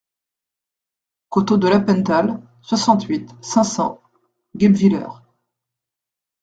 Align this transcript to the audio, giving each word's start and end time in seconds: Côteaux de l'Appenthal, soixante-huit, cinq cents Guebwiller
Côteaux 1.29 1.57
de 1.59 1.67
l'Appenthal, 1.67 2.41
soixante-huit, 2.63 3.29
cinq 3.39 3.63
cents 3.65 4.01
Guebwiller 4.57 5.05